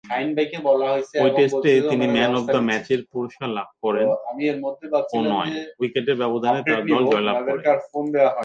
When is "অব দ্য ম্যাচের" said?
2.39-3.01